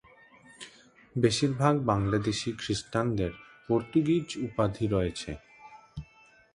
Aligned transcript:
বেশিরভাগ 1.15 1.75
বাংলাদেশী 1.91 2.49
খ্রিস্টানদের 2.61 3.31
পর্তুগিজ 3.67 4.27
উপাধি 4.47 4.85
রয়েছে। 4.87 5.31